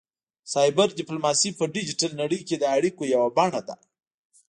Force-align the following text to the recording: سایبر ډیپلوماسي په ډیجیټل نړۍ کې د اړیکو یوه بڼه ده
سایبر 0.53 0.87
ډیپلوماسي 0.99 1.49
په 1.59 1.63
ډیجیټل 1.75 2.11
نړۍ 2.21 2.41
کې 2.47 2.55
د 2.59 2.63
اړیکو 2.75 3.03
یوه 3.13 3.29
بڼه 3.37 3.61
ده 3.67 3.75